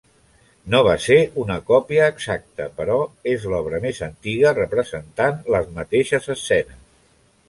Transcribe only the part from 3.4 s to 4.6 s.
l'obra més antiga